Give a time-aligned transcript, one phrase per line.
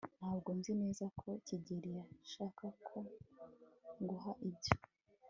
[0.17, 2.97] ntabwo nzi neza ko kigeri yashaka ko
[4.01, 4.73] nguha ibyo